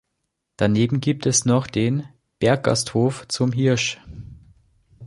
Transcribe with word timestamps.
Daneben 0.57 0.99
gibt 0.99 1.27
es 1.27 1.45
noch 1.45 1.67
den 1.67 2.07
"Berggasthof 2.39 3.27
Zum 3.27 3.51
Hirsch". 3.51 3.99